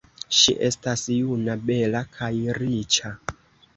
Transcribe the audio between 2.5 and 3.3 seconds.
riĉa.